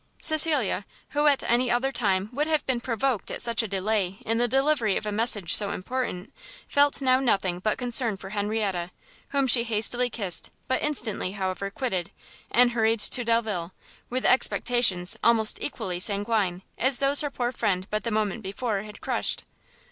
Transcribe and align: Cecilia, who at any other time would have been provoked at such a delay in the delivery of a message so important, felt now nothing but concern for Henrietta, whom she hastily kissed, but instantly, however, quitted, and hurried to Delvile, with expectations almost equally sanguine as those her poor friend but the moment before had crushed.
Cecilia, 0.19 0.83
who 1.09 1.27
at 1.27 1.43
any 1.43 1.69
other 1.69 1.91
time 1.91 2.31
would 2.33 2.47
have 2.47 2.65
been 2.65 2.81
provoked 2.81 3.29
at 3.29 3.39
such 3.39 3.61
a 3.61 3.67
delay 3.67 4.17
in 4.25 4.39
the 4.39 4.47
delivery 4.47 4.97
of 4.97 5.05
a 5.05 5.11
message 5.11 5.53
so 5.53 5.69
important, 5.69 6.33
felt 6.67 7.03
now 7.03 7.19
nothing 7.19 7.59
but 7.59 7.77
concern 7.77 8.17
for 8.17 8.29
Henrietta, 8.31 8.89
whom 9.29 9.45
she 9.45 9.63
hastily 9.63 10.09
kissed, 10.09 10.49
but 10.67 10.81
instantly, 10.81 11.33
however, 11.33 11.69
quitted, 11.69 12.09
and 12.49 12.71
hurried 12.71 12.99
to 12.99 13.23
Delvile, 13.23 13.73
with 14.09 14.25
expectations 14.25 15.17
almost 15.23 15.59
equally 15.61 15.99
sanguine 15.99 16.63
as 16.79 16.97
those 16.97 17.21
her 17.21 17.29
poor 17.29 17.51
friend 17.51 17.85
but 17.91 18.03
the 18.03 18.09
moment 18.09 18.41
before 18.41 18.81
had 18.81 19.01
crushed. 19.01 19.43